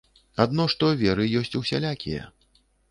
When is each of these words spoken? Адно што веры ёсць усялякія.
Адно 0.45 0.65
што 0.75 0.89
веры 1.03 1.29
ёсць 1.43 1.55
усялякія. 1.61 2.29